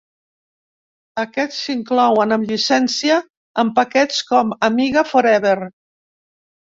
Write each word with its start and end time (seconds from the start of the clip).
Aquests 1.23 1.57
s'inclouen 1.65 2.33
amb 2.37 2.49
llicència 2.51 3.17
en 3.65 3.69
paquets 3.81 4.23
com 4.31 4.55
Amiga 4.69 5.05
Forever. 5.11 5.55